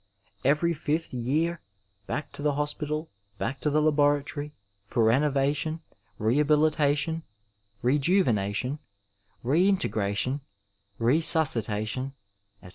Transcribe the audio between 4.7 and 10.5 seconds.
for renovation, rehabiUtation, rejuvenation, reintegration,